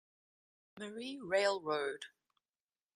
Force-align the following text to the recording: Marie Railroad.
Marie 0.79 1.19
Railroad. 1.21 2.05